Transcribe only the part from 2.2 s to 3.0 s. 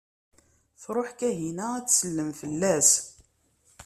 fell-as.